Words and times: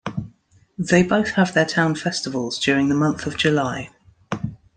They 0.79 1.03
both 1.03 1.33
have 1.33 1.53
their 1.53 1.67
town 1.67 1.93
festivals 1.93 2.57
during 2.57 2.89
the 2.89 2.95
month 2.95 3.27
of 3.27 3.37
July. 3.37 3.91